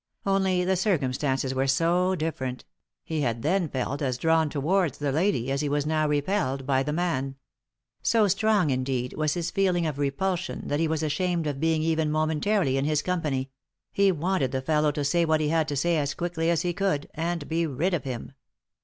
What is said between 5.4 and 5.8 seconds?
as he